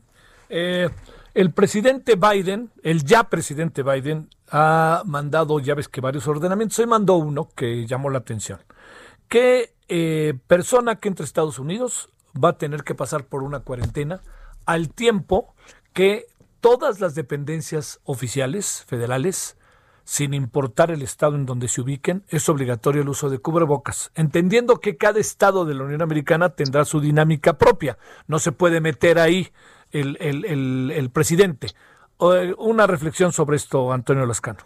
Eh, 0.48 0.88
el 1.34 1.52
presidente 1.52 2.16
Biden, 2.16 2.70
el 2.82 3.04
ya 3.04 3.24
presidente 3.24 3.82
Biden, 3.82 4.28
ha 4.50 5.02
mandado, 5.04 5.60
ya 5.60 5.74
ves 5.74 5.88
que 5.88 6.00
varios 6.00 6.26
ordenamientos, 6.26 6.78
hoy 6.78 6.86
mandó 6.86 7.16
uno 7.16 7.48
que 7.54 7.86
llamó 7.86 8.10
la 8.10 8.18
atención, 8.18 8.60
que 9.28 9.74
eh, 9.88 10.34
persona 10.46 10.96
que 10.96 11.08
entre 11.08 11.24
Estados 11.24 11.58
Unidos 11.58 12.08
va 12.42 12.50
a 12.50 12.58
tener 12.58 12.84
que 12.84 12.94
pasar 12.94 13.24
por 13.24 13.42
una 13.42 13.60
cuarentena 13.60 14.20
al 14.66 14.90
tiempo 14.90 15.54
que 15.92 16.26
todas 16.60 17.00
las 17.00 17.14
dependencias 17.14 18.00
oficiales 18.04 18.84
federales, 18.86 19.56
sin 20.04 20.34
importar 20.34 20.90
el 20.90 21.02
estado 21.02 21.36
en 21.36 21.46
donde 21.46 21.68
se 21.68 21.80
ubiquen, 21.80 22.24
es 22.28 22.48
obligatorio 22.48 23.02
el 23.02 23.08
uso 23.08 23.28
de 23.28 23.38
cubrebocas, 23.38 24.10
entendiendo 24.14 24.80
que 24.80 24.96
cada 24.96 25.20
estado 25.20 25.64
de 25.64 25.74
la 25.74 25.84
Unión 25.84 26.02
Americana 26.02 26.50
tendrá 26.50 26.84
su 26.84 27.00
dinámica 27.00 27.58
propia. 27.58 27.98
No 28.26 28.38
se 28.38 28.52
puede 28.52 28.80
meter 28.80 29.18
ahí 29.18 29.52
el, 29.92 30.16
el, 30.20 30.90
el, 30.90 31.10
presidente. 31.10 31.68
Una 32.18 32.86
reflexión 32.86 33.32
sobre 33.32 33.56
esto, 33.56 33.92
Antonio 33.92 34.26
Lascano. 34.26 34.58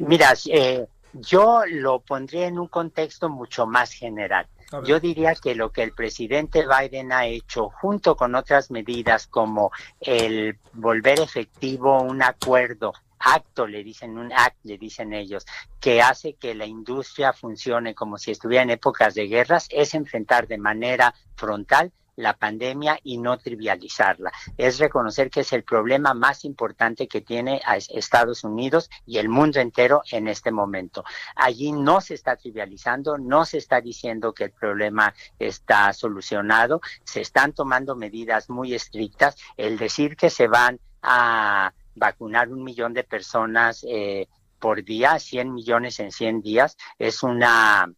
Mira, 0.00 0.34
eh, 0.46 0.86
yo 1.12 1.62
lo 1.66 2.00
pondría 2.00 2.46
en 2.46 2.58
un 2.58 2.68
contexto 2.68 3.28
mucho 3.28 3.66
más 3.66 3.92
general. 3.92 4.46
Yo 4.84 5.00
diría 5.00 5.34
que 5.34 5.54
lo 5.54 5.72
que 5.72 5.82
el 5.82 5.92
presidente 5.92 6.66
Biden 6.66 7.10
ha 7.10 7.26
hecho, 7.26 7.70
junto 7.70 8.16
con 8.16 8.34
otras 8.34 8.70
medidas 8.70 9.26
como 9.26 9.70
el 10.00 10.58
volver 10.74 11.20
efectivo 11.20 12.02
un 12.02 12.22
acuerdo 12.22 12.92
acto, 13.18 13.66
le 13.66 13.82
dicen 13.82 14.18
un 14.18 14.30
act, 14.32 14.56
le 14.64 14.76
dicen 14.76 15.12
ellos, 15.14 15.46
que 15.80 16.02
hace 16.02 16.34
que 16.34 16.54
la 16.54 16.66
industria 16.66 17.32
funcione 17.32 17.94
como 17.94 18.18
si 18.18 18.30
estuviera 18.30 18.62
en 18.62 18.70
épocas 18.70 19.14
de 19.14 19.26
guerras, 19.26 19.68
es 19.70 19.94
enfrentar 19.94 20.46
de 20.46 20.58
manera 20.58 21.14
frontal 21.34 21.90
la 22.18 22.36
pandemia 22.36 22.98
y 23.02 23.18
no 23.18 23.38
trivializarla. 23.38 24.32
Es 24.56 24.78
reconocer 24.78 25.30
que 25.30 25.40
es 25.40 25.52
el 25.52 25.62
problema 25.62 26.14
más 26.14 26.44
importante 26.44 27.06
que 27.06 27.20
tiene 27.20 27.60
a 27.64 27.76
Estados 27.76 28.44
Unidos 28.44 28.90
y 29.06 29.18
el 29.18 29.28
mundo 29.28 29.60
entero 29.60 30.02
en 30.10 30.28
este 30.28 30.50
momento. 30.50 31.04
Allí 31.36 31.72
no 31.72 32.00
se 32.00 32.14
está 32.14 32.36
trivializando, 32.36 33.18
no 33.18 33.44
se 33.44 33.58
está 33.58 33.80
diciendo 33.80 34.34
que 34.34 34.44
el 34.44 34.50
problema 34.50 35.14
está 35.38 35.92
solucionado, 35.92 36.80
se 37.04 37.20
están 37.20 37.52
tomando 37.52 37.94
medidas 37.94 38.50
muy 38.50 38.74
estrictas. 38.74 39.36
El 39.56 39.78
decir 39.78 40.16
que 40.16 40.28
se 40.28 40.48
van 40.48 40.80
a 41.02 41.72
vacunar 41.94 42.48
un 42.48 42.64
millón 42.64 42.94
de 42.94 43.04
personas 43.04 43.86
eh, 43.88 44.26
por 44.58 44.82
día, 44.82 45.20
100 45.20 45.54
millones 45.54 46.00
en 46.00 46.10
100 46.10 46.42
días, 46.42 46.76
es 46.98 47.22
una 47.22 47.92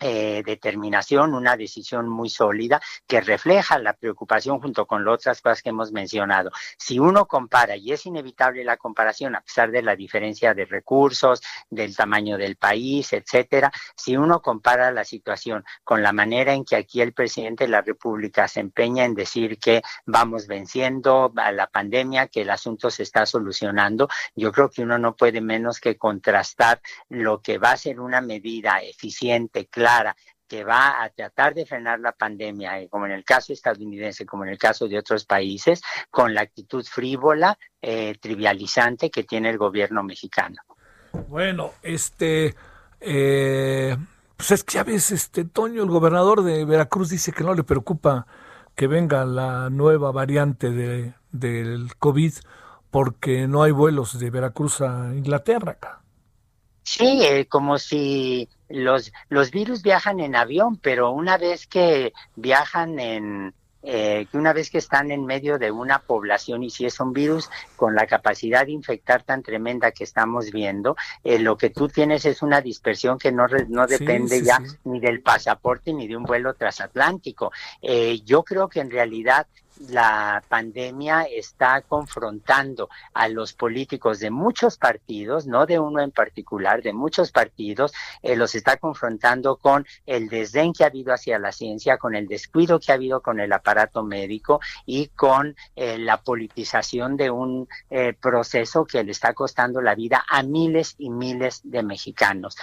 eh, 0.00 0.42
determinación, 0.44 1.34
una 1.34 1.56
decisión 1.56 2.08
muy 2.08 2.28
sólida 2.28 2.80
que 3.06 3.20
refleja 3.20 3.78
la 3.78 3.92
preocupación 3.92 4.60
junto 4.60 4.86
con 4.86 5.04
las 5.04 5.14
otras 5.14 5.40
cosas 5.40 5.62
que 5.62 5.70
hemos 5.70 5.92
mencionado. 5.92 6.50
Si 6.76 6.98
uno 6.98 7.26
compara, 7.26 7.76
y 7.76 7.92
es 7.92 8.04
inevitable 8.04 8.64
la 8.64 8.76
comparación 8.76 9.36
a 9.36 9.40
pesar 9.40 9.70
de 9.70 9.82
la 9.82 9.96
diferencia 9.96 10.52
de 10.52 10.64
recursos, 10.64 11.40
del 11.70 11.94
tamaño 11.96 12.36
del 12.36 12.56
país, 12.56 13.12
etcétera, 13.12 13.70
si 13.96 14.16
uno 14.16 14.42
compara 14.42 14.90
la 14.90 15.04
situación 15.04 15.64
con 15.84 16.02
la 16.02 16.12
manera 16.12 16.52
en 16.52 16.64
que 16.64 16.76
aquí 16.76 17.00
el 17.00 17.12
presidente 17.12 17.64
de 17.64 17.70
la 17.70 17.82
República 17.82 18.48
se 18.48 18.60
empeña 18.60 19.04
en 19.04 19.14
decir 19.14 19.58
que 19.58 19.82
vamos 20.06 20.46
venciendo 20.46 21.32
a 21.36 21.52
la 21.52 21.68
pandemia, 21.68 22.28
que 22.28 22.42
el 22.42 22.50
asunto 22.50 22.90
se 22.90 23.04
está 23.04 23.26
solucionando, 23.26 24.08
yo 24.34 24.52
creo 24.52 24.70
que 24.70 24.82
uno 24.82 24.98
no 24.98 25.14
puede 25.14 25.40
menos 25.40 25.80
que 25.80 25.96
contrastar 25.96 26.80
lo 27.08 27.40
que 27.40 27.58
va 27.58 27.72
a 27.72 27.76
ser 27.76 28.00
una 28.00 28.20
medida 28.20 28.78
eficiente, 28.78 29.66
clara, 29.66 29.83
que 30.46 30.64
va 30.64 31.02
a 31.02 31.08
tratar 31.10 31.54
de 31.54 31.66
frenar 31.66 32.00
la 32.00 32.12
pandemia, 32.12 32.80
eh, 32.80 32.88
como 32.88 33.06
en 33.06 33.12
el 33.12 33.24
caso 33.24 33.52
estadounidense, 33.52 34.26
como 34.26 34.44
en 34.44 34.50
el 34.50 34.58
caso 34.58 34.86
de 34.86 34.98
otros 34.98 35.24
países, 35.24 35.82
con 36.10 36.34
la 36.34 36.42
actitud 36.42 36.84
frívola, 36.84 37.58
eh, 37.80 38.14
trivializante 38.20 39.10
que 39.10 39.24
tiene 39.24 39.50
el 39.50 39.58
gobierno 39.58 40.02
mexicano. 40.02 40.56
Bueno, 41.28 41.72
este, 41.82 42.54
eh, 43.00 43.96
pues 44.36 44.50
es 44.50 44.64
que 44.64 44.74
ya 44.74 44.84
ves, 44.84 45.10
este 45.10 45.44
Toño, 45.44 45.82
el 45.82 45.90
gobernador 45.90 46.42
de 46.42 46.64
Veracruz, 46.64 47.08
dice 47.08 47.32
que 47.32 47.44
no 47.44 47.54
le 47.54 47.64
preocupa 47.64 48.26
que 48.74 48.86
venga 48.86 49.24
la 49.24 49.70
nueva 49.70 50.12
variante 50.12 50.70
de, 50.70 51.14
del 51.30 51.94
COVID 51.96 52.34
porque 52.90 53.48
no 53.48 53.62
hay 53.62 53.72
vuelos 53.72 54.18
de 54.18 54.30
Veracruz 54.30 54.80
a 54.80 55.12
Inglaterra 55.14 55.72
acá. 55.72 56.00
Sí, 56.84 57.46
como 57.48 57.78
si 57.78 58.48
los, 58.74 59.12
los 59.28 59.50
virus 59.50 59.82
viajan 59.82 60.20
en 60.20 60.36
avión, 60.36 60.76
pero 60.76 61.10
una 61.12 61.38
vez 61.38 61.66
que 61.66 62.12
viajan 62.36 62.98
en, 62.98 63.54
eh, 63.86 64.26
que 64.30 64.38
una 64.38 64.54
vez 64.54 64.70
que 64.70 64.78
están 64.78 65.10
en 65.10 65.26
medio 65.26 65.58
de 65.58 65.70
una 65.70 65.98
población 65.98 66.62
y 66.62 66.70
si 66.70 66.86
es 66.86 66.98
un 67.00 67.12
virus 67.12 67.50
con 67.76 67.94
la 67.94 68.06
capacidad 68.06 68.64
de 68.64 68.72
infectar 68.72 69.22
tan 69.22 69.42
tremenda 69.42 69.92
que 69.92 70.04
estamos 70.04 70.50
viendo, 70.50 70.96
eh, 71.22 71.38
lo 71.38 71.58
que 71.58 71.68
tú 71.68 71.88
tienes 71.88 72.24
es 72.24 72.40
una 72.40 72.62
dispersión 72.62 73.18
que 73.18 73.30
no, 73.30 73.46
no 73.68 73.86
depende 73.86 74.42
ya 74.42 74.58
ni 74.84 75.00
del 75.00 75.20
pasaporte 75.20 75.92
ni 75.92 76.08
de 76.08 76.16
un 76.16 76.22
vuelo 76.22 76.54
transatlántico. 76.54 77.52
Eh, 77.82 78.20
yo 78.24 78.42
creo 78.42 78.68
que 78.68 78.80
en 78.80 78.90
realidad 78.90 79.46
la 79.88 80.42
pandemia 80.48 81.22
está 81.22 81.82
confrontando 81.82 82.88
a 83.12 83.28
los 83.28 83.52
políticos 83.52 84.20
de 84.20 84.30
muchos 84.30 84.78
partidos, 84.78 85.46
no 85.46 85.66
de 85.66 85.78
uno 85.78 86.00
en 86.00 86.10
particular, 86.10 86.82
de 86.82 86.92
muchos 86.92 87.32
partidos, 87.32 87.92
eh, 88.22 88.36
los 88.36 88.54
está 88.54 88.76
confrontando 88.76 89.56
con 89.56 89.86
el 90.06 90.28
desdén 90.28 90.72
que 90.72 90.84
ha 90.84 90.88
habido 90.88 91.12
hacia 91.12 91.38
la 91.38 91.52
ciencia, 91.52 91.98
con 91.98 92.14
el 92.14 92.26
descuido 92.26 92.78
que 92.78 92.92
ha 92.92 92.94
habido 92.94 93.20
con 93.20 93.40
el 93.40 93.52
aparato 93.52 94.02
médico 94.04 94.60
y 94.86 95.08
con 95.08 95.56
eh, 95.76 95.98
la 95.98 96.18
politización 96.22 97.16
de 97.16 97.30
un 97.30 97.68
eh, 97.90 98.12
proceso 98.12 98.84
que 98.84 99.02
le 99.02 99.12
está 99.12 99.34
costando 99.34 99.80
la 99.80 99.94
vida 99.94 100.24
a 100.28 100.42
miles 100.42 100.94
y 100.98 101.10
miles 101.10 101.60
de 101.64 101.82
mexicanos. 101.82 102.56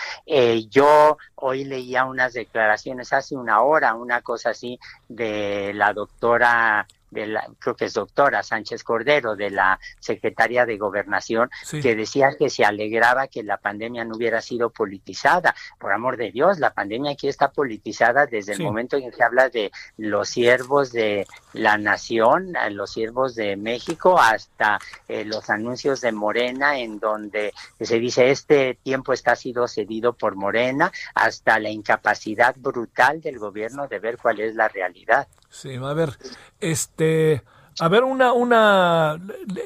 yo 0.69 1.17
hoy 1.35 1.65
leía 1.65 2.05
unas 2.05 2.33
declaraciones 2.33 3.13
hace 3.13 3.35
una 3.35 3.61
hora, 3.61 3.95
una 3.95 4.21
cosa 4.21 4.51
así, 4.51 4.79
de 5.09 5.73
la 5.73 5.93
doctora 5.93 6.87
de 7.11 7.27
la, 7.27 7.47
creo 7.59 7.75
que 7.75 7.85
es 7.85 7.93
doctora 7.93 8.41
Sánchez 8.41 8.83
Cordero, 8.83 9.35
de 9.35 9.51
la 9.51 9.79
Secretaría 9.99 10.65
de 10.65 10.77
Gobernación, 10.77 11.49
que 11.81 11.95
decía 11.95 12.35
que 12.37 12.49
se 12.49 12.65
alegraba 12.65 13.27
que 13.27 13.43
la 13.43 13.57
pandemia 13.57 14.05
no 14.05 14.15
hubiera 14.15 14.41
sido 14.41 14.69
politizada. 14.69 15.53
Por 15.77 15.91
amor 15.91 16.17
de 16.17 16.31
Dios, 16.31 16.59
la 16.59 16.73
pandemia 16.73 17.11
aquí 17.11 17.27
está 17.27 17.51
politizada 17.51 18.25
desde 18.25 18.53
el 18.53 18.63
momento 18.63 18.97
en 18.97 19.11
que 19.11 19.23
habla 19.23 19.49
de 19.49 19.71
los 19.97 20.29
siervos 20.29 20.91
de 20.91 21.27
la 21.53 21.77
nación, 21.77 22.53
los 22.71 22.91
siervos 22.91 23.35
de 23.35 23.57
México, 23.57 24.17
hasta 24.19 24.79
eh, 25.07 25.25
los 25.25 25.49
anuncios 25.49 26.01
de 26.01 26.11
Morena, 26.11 26.79
en 26.79 26.99
donde 26.99 27.53
se 27.79 27.99
dice 27.99 28.31
este 28.31 28.75
tiempo 28.81 29.13
está 29.13 29.35
sido 29.35 29.67
cedido 29.67 30.13
por 30.13 30.35
Morena, 30.35 30.91
hasta 31.13 31.59
la 31.59 31.69
incapacidad 31.69 32.55
brutal 32.57 33.21
del 33.21 33.37
gobierno 33.37 33.87
de 33.87 33.99
ver 33.99 34.17
cuál 34.17 34.39
es 34.39 34.55
la 34.55 34.69
realidad. 34.69 35.27
Sí, 35.51 35.75
a 35.75 35.93
ver, 35.93 36.17
este, 36.61 37.43
a 37.79 37.89
ver, 37.89 38.05
una, 38.05 38.31
una, 38.31 39.19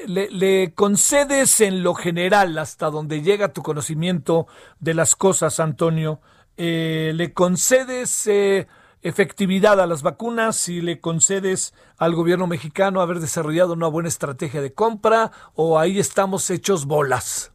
le, 0.08 0.74
concedes 0.74 1.60
en 1.60 1.84
lo 1.84 1.94
general 1.94 2.58
hasta 2.58 2.90
donde 2.90 3.22
llega 3.22 3.52
tu 3.52 3.62
conocimiento 3.62 4.48
de 4.80 4.94
las 4.94 5.14
cosas, 5.14 5.60
Antonio, 5.60 6.20
eh, 6.56 7.12
le 7.14 7.32
concedes 7.32 8.26
eh, 8.26 8.66
efectividad 9.00 9.80
a 9.80 9.86
las 9.86 10.02
vacunas 10.02 10.68
y 10.68 10.80
le 10.80 11.00
concedes 11.00 11.72
al 11.98 12.16
gobierno 12.16 12.48
mexicano 12.48 13.00
haber 13.00 13.20
desarrollado 13.20 13.72
una 13.72 13.86
buena 13.86 14.08
estrategia 14.08 14.60
de 14.60 14.74
compra 14.74 15.30
o 15.54 15.78
ahí 15.78 16.00
estamos 16.00 16.50
hechos 16.50 16.86
bolas. 16.86 17.52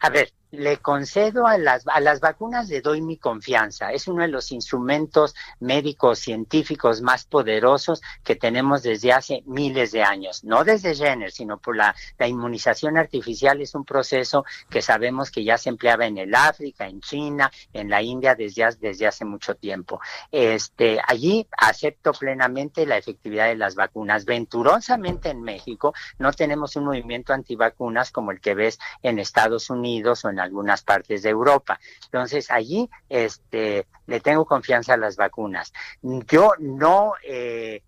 A 0.00 0.08
ver, 0.08 0.32
le 0.56 0.78
concedo 0.78 1.46
a 1.46 1.58
las, 1.58 1.86
a 1.86 2.00
las 2.00 2.20
vacunas, 2.20 2.68
le 2.68 2.80
doy 2.80 3.00
mi 3.02 3.16
confianza. 3.16 3.92
Es 3.92 4.08
uno 4.08 4.22
de 4.22 4.28
los 4.28 4.52
instrumentos 4.52 5.34
médicos 5.60 6.18
científicos 6.18 7.02
más 7.02 7.24
poderosos 7.24 8.02
que 8.24 8.36
tenemos 8.36 8.82
desde 8.82 9.12
hace 9.12 9.42
miles 9.46 9.92
de 9.92 10.02
años. 10.02 10.44
No 10.44 10.64
desde 10.64 10.94
Jenner, 10.94 11.30
sino 11.30 11.58
por 11.58 11.76
la, 11.76 11.94
la 12.18 12.28
inmunización 12.28 12.96
artificial 12.96 13.60
es 13.60 13.74
un 13.74 13.84
proceso 13.84 14.44
que 14.70 14.82
sabemos 14.82 15.30
que 15.30 15.44
ya 15.44 15.58
se 15.58 15.68
empleaba 15.68 16.06
en 16.06 16.18
el 16.18 16.34
África, 16.34 16.86
en 16.86 17.00
China, 17.00 17.50
en 17.72 17.90
la 17.90 18.02
India 18.02 18.34
desde, 18.34 18.68
desde 18.80 19.06
hace 19.06 19.24
mucho 19.24 19.54
tiempo. 19.54 20.00
Este, 20.30 21.00
allí 21.06 21.46
acepto 21.56 22.12
plenamente 22.12 22.86
la 22.86 22.96
efectividad 22.96 23.46
de 23.46 23.56
las 23.56 23.74
vacunas. 23.74 24.24
Venturosamente 24.24 25.30
en 25.30 25.42
México 25.42 25.94
no 26.18 26.32
tenemos 26.32 26.76
un 26.76 26.84
movimiento 26.84 27.32
antivacunas 27.32 28.10
como 28.10 28.30
el 28.30 28.40
que 28.40 28.54
ves 28.54 28.78
en 29.02 29.18
Estados 29.18 29.70
Unidos 29.70 30.24
o 30.24 30.30
en 30.30 30.40
algunas 30.46 30.82
partes 30.82 31.22
de 31.22 31.30
Europa. 31.30 31.78
Entonces, 32.04 32.50
allí 32.50 32.88
este, 33.08 33.86
le 34.06 34.20
tengo 34.20 34.44
confianza 34.44 34.94
a 34.94 34.96
las 34.96 35.16
vacunas. 35.16 35.72
Yo 36.02 36.52
no 36.58 37.12
eh, 37.22 37.82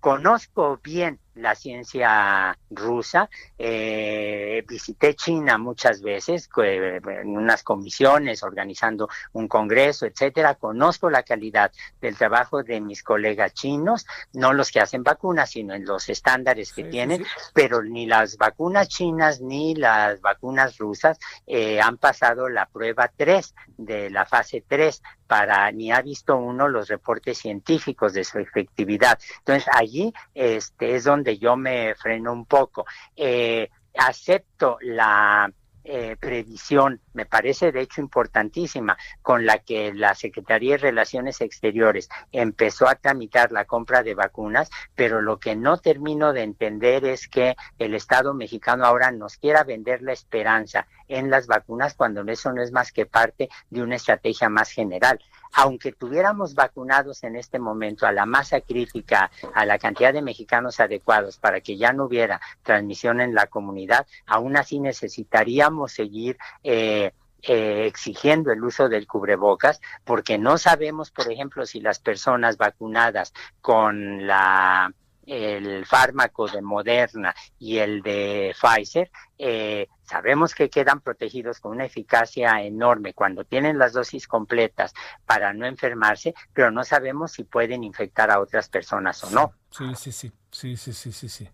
conozco 0.00 0.80
bien 0.82 1.18
la 1.34 1.54
ciencia 1.54 2.56
rusa. 2.70 3.28
Eh, 3.58 4.64
visité 4.68 5.14
China 5.14 5.58
muchas 5.58 6.02
veces 6.02 6.48
en 6.56 7.36
unas 7.36 7.62
comisiones, 7.62 8.42
organizando 8.42 9.08
un 9.32 9.48
congreso, 9.48 10.06
etcétera. 10.06 10.54
Conozco 10.54 11.10
la 11.10 11.22
calidad 11.22 11.72
del 12.00 12.16
trabajo 12.16 12.62
de 12.62 12.80
mis 12.80 13.02
colegas 13.02 13.54
chinos, 13.54 14.06
no 14.32 14.52
los 14.52 14.70
que 14.70 14.80
hacen 14.80 15.02
vacunas, 15.02 15.50
sino 15.50 15.74
en 15.74 15.84
los 15.84 16.08
estándares 16.08 16.72
que 16.72 16.84
tienen, 16.84 17.24
pero 17.54 17.82
ni 17.82 18.06
las 18.06 18.36
vacunas 18.36 18.88
chinas 18.88 19.40
ni 19.40 19.74
las 19.74 20.20
vacunas 20.20 20.78
rusas 20.78 21.18
eh, 21.46 21.80
han 21.80 21.98
pasado 21.98 22.48
la 22.48 22.66
prueba 22.66 23.10
3 23.16 23.54
de 23.78 24.10
la 24.10 24.26
fase 24.26 24.64
3 24.66 25.02
para 25.26 25.70
ni 25.72 25.90
ha 25.90 26.02
visto 26.02 26.36
uno 26.36 26.68
los 26.68 26.88
reportes 26.88 27.38
científicos 27.38 28.12
de 28.12 28.22
su 28.22 28.38
efectividad. 28.38 29.18
Entonces 29.38 29.66
allí 29.72 30.12
este 30.34 30.96
es 30.96 31.04
donde 31.04 31.21
donde 31.22 31.38
yo 31.38 31.56
me 31.56 31.94
freno 31.94 32.32
un 32.32 32.46
poco. 32.46 32.84
Eh, 33.14 33.70
acepto 33.94 34.78
la 34.80 35.50
eh, 35.84 36.16
previsión, 36.18 37.00
me 37.14 37.26
parece 37.26 37.72
de 37.72 37.80
hecho 37.80 38.00
importantísima, 38.00 38.96
con 39.22 39.46
la 39.46 39.58
que 39.58 39.92
la 39.92 40.14
Secretaría 40.14 40.72
de 40.72 40.78
Relaciones 40.78 41.40
Exteriores 41.40 42.08
empezó 42.32 42.88
a 42.88 42.94
tramitar 42.94 43.52
la 43.52 43.64
compra 43.64 44.02
de 44.02 44.14
vacunas, 44.14 44.70
pero 44.94 45.20
lo 45.20 45.38
que 45.38 45.56
no 45.56 45.78
termino 45.78 46.32
de 46.32 46.42
entender 46.42 47.04
es 47.04 47.28
que 47.28 47.56
el 47.78 47.94
Estado 47.94 48.34
mexicano 48.34 48.84
ahora 48.84 49.10
nos 49.10 49.36
quiera 49.36 49.64
vender 49.64 50.02
la 50.02 50.12
esperanza 50.12 50.86
en 51.08 51.30
las 51.30 51.46
vacunas 51.46 51.94
cuando 51.94 52.22
eso 52.22 52.52
no 52.52 52.62
es 52.62 52.72
más 52.72 52.92
que 52.92 53.06
parte 53.06 53.48
de 53.70 53.82
una 53.82 53.96
estrategia 53.96 54.48
más 54.48 54.70
general. 54.70 55.20
Aunque 55.54 55.92
tuviéramos 55.92 56.54
vacunados 56.54 57.24
en 57.24 57.36
este 57.36 57.58
momento 57.58 58.06
a 58.06 58.12
la 58.12 58.24
masa 58.24 58.62
crítica, 58.62 59.30
a 59.54 59.66
la 59.66 59.78
cantidad 59.78 60.12
de 60.12 60.22
mexicanos 60.22 60.80
adecuados 60.80 61.36
para 61.36 61.60
que 61.60 61.76
ya 61.76 61.92
no 61.92 62.04
hubiera 62.04 62.40
transmisión 62.62 63.20
en 63.20 63.34
la 63.34 63.46
comunidad, 63.46 64.06
aún 64.26 64.56
así 64.56 64.80
necesitaríamos 64.80 65.92
seguir 65.92 66.38
eh, 66.64 67.01
eh, 67.42 67.86
exigiendo 67.86 68.52
el 68.52 68.62
uso 68.62 68.88
del 68.88 69.06
cubrebocas, 69.06 69.80
porque 70.04 70.38
no 70.38 70.58
sabemos, 70.58 71.10
por 71.10 71.30
ejemplo, 71.30 71.66
si 71.66 71.80
las 71.80 71.98
personas 71.98 72.56
vacunadas 72.56 73.32
con 73.60 74.26
la 74.26 74.92
el 75.26 75.86
fármaco 75.86 76.48
de 76.48 76.62
Moderna 76.62 77.34
y 77.58 77.78
el 77.78 78.02
de 78.02 78.54
Pfizer, 78.60 79.10
eh, 79.38 79.88
sabemos 80.02 80.54
que 80.54 80.68
quedan 80.68 81.00
protegidos 81.00 81.60
con 81.60 81.72
una 81.72 81.84
eficacia 81.84 82.60
enorme 82.62 83.14
cuando 83.14 83.44
tienen 83.44 83.78
las 83.78 83.92
dosis 83.92 84.26
completas 84.26 84.92
para 85.24 85.52
no 85.52 85.66
enfermarse, 85.66 86.34
pero 86.52 86.70
no 86.70 86.84
sabemos 86.84 87.32
si 87.32 87.44
pueden 87.44 87.84
infectar 87.84 88.30
a 88.30 88.40
otras 88.40 88.68
personas 88.68 89.22
o 89.24 89.30
no. 89.30 89.52
Sí, 89.70 89.84
sí, 89.96 90.12
sí, 90.12 90.32
sí, 90.50 90.76
sí, 90.76 90.92
sí, 90.92 91.12
sí, 91.12 91.28
sí. 91.28 91.48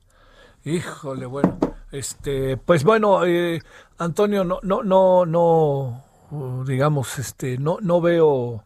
Híjole, 0.64 1.26
bueno, 1.26 1.59
este, 1.90 2.57
pues 2.57 2.85
bueno, 2.85 3.25
eh, 3.25 3.62
Antonio, 3.99 4.45
no, 4.45 4.61
no, 4.62 4.83
no, 4.83 5.25
no, 5.26 6.64
digamos, 6.66 7.18
este, 7.18 7.59
no, 7.59 7.78
no 7.80 8.00
veo 8.00 8.64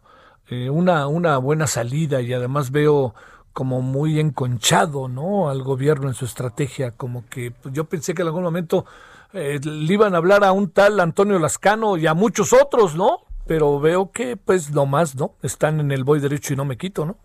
eh, 0.49 0.69
una, 0.69 1.07
una 1.07 1.37
buena 1.37 1.67
salida 1.67 2.21
y 2.21 2.33
además 2.33 2.71
veo 2.71 3.15
como 3.53 3.81
muy 3.81 4.19
enconchado, 4.19 5.07
¿no? 5.07 5.49
Al 5.49 5.63
gobierno 5.63 6.07
en 6.07 6.15
su 6.15 6.25
estrategia, 6.25 6.91
como 6.91 7.27
que 7.29 7.51
pues, 7.51 7.73
yo 7.73 7.85
pensé 7.85 8.13
que 8.13 8.23
en 8.23 8.27
algún 8.27 8.43
momento 8.43 8.85
eh, 9.31 9.59
le 9.63 9.93
iban 9.93 10.15
a 10.15 10.17
hablar 10.17 10.43
a 10.43 10.51
un 10.51 10.71
tal 10.71 10.99
Antonio 10.99 11.39
Lascano 11.39 11.97
y 11.97 12.07
a 12.07 12.13
muchos 12.13 12.51
otros, 12.51 12.95
¿no? 12.95 13.21
Pero 13.45 13.79
veo 13.79 14.11
que 14.11 14.37
pues 14.37 14.71
nomás, 14.71 15.15
¿no? 15.15 15.35
Están 15.41 15.79
en 15.79 15.91
el 15.91 16.03
voy 16.03 16.19
derecho 16.19 16.53
y 16.53 16.57
no 16.57 16.65
me 16.65 16.77
quito, 16.77 17.05
¿no? 17.05 17.17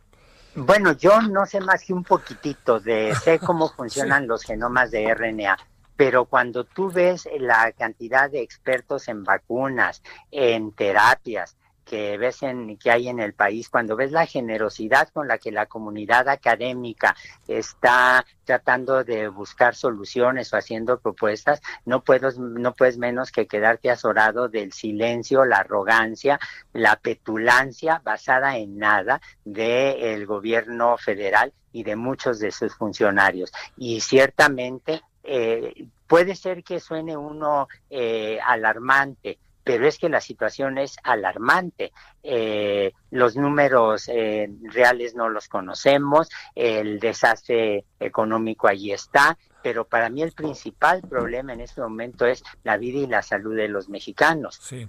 Bueno, 0.55 0.93
yo 0.93 1.21
no 1.23 1.47
sé 1.47 1.61
más 1.61 1.85
que 1.85 1.93
un 1.93 2.05
poquitito 2.05 2.81
de 2.81 3.15
sé 3.15 3.39
cómo 3.39 3.69
funcionan 3.77 4.27
los 4.27 4.43
genomas 4.43 4.91
de 4.91 5.15
RNA, 5.15 5.57
pero 5.99 6.27
cuando 6.27 6.63
tú 6.63 6.93
ves 6.93 7.29
la 7.41 7.73
cantidad 7.73 8.31
de 8.31 8.41
expertos 8.41 9.09
en 9.09 9.25
vacunas, 9.25 10.01
en 10.31 10.71
terapias, 10.71 11.57
que 11.85 12.17
ves 12.17 12.45
en, 12.45 12.77
que 12.77 12.93
hay 12.93 13.09
en 13.09 13.19
el 13.19 13.35
país, 13.35 13.69
cuando 13.69 13.97
ves 13.97 14.13
la 14.13 14.25
generosidad 14.25 15.09
con 15.09 15.27
la 15.27 15.39
que 15.39 15.51
la 15.51 15.67
comunidad 15.67 16.29
académica 16.29 17.17
está 17.49 18.25
tratando 18.45 19.03
de 19.03 19.27
buscar 19.27 19.75
soluciones 19.75 20.53
o 20.53 20.57
haciendo 20.57 21.01
propuestas, 21.01 21.61
no 21.85 22.05
puedes, 22.05 22.39
no 22.39 22.75
puedes 22.75 22.97
menos 22.97 23.33
que 23.33 23.49
quedarte 23.49 23.91
azorado 23.91 24.49
del 24.49 24.73
silencio, 24.73 25.45
la 25.47 25.57
arrogancia, 25.57 26.39
la 26.73 26.95
petulancia 26.95 28.01
basada 28.05 28.57
en 28.57 28.79
nada 28.79 29.21
del 29.45 30.27
gobierno 30.27 30.97
federal 30.97 31.53
y 31.73 31.83
de 31.83 31.97
muchos 31.97 32.39
de 32.39 32.53
sus 32.53 32.73
funcionarios. 32.77 33.51
Y 33.77 34.01
ciertamente 34.01 35.03
eh, 35.29 35.87
puede 36.07 36.35
ser 36.35 36.65
que 36.65 36.81
suene 36.81 37.17
uno 37.17 37.69
eh, 37.91 38.39
alarmante, 38.45 39.39
pero 39.63 39.87
es 39.87 39.99
que 39.99 40.09
la 40.09 40.23
situación 40.23 40.79
es 40.79 40.97
alarmante. 41.03 41.93
Eh, 42.23 42.93
los 43.11 43.37
números 43.37 44.09
eh, 44.09 44.49
reales 44.63 45.15
no 45.15 45.29
los 45.29 45.49
conocemos, 45.49 46.31
el 46.55 46.99
desastre 46.99 47.85
económico 48.01 48.67
allí 48.67 48.93
está, 48.93 49.37
pero 49.63 49.85
para 49.85 50.09
mí 50.09 50.23
el 50.23 50.33
principal 50.33 51.03
problema 51.03 51.53
en 51.53 51.61
este 51.61 51.83
momento 51.83 52.25
es 52.25 52.43
la 52.65 52.79
vida 52.79 52.99
y 53.01 53.07
la 53.07 53.21
salud 53.21 53.55
de 53.55 53.69
los 53.69 53.91
mexicanos. 53.91 54.59
Sí. 54.63 54.89